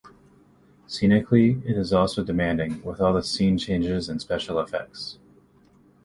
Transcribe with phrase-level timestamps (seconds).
[0.87, 5.19] Scenically, it is also demanding, with all the scene changes and special effects.